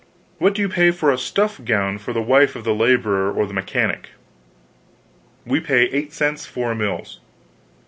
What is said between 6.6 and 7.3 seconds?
mills."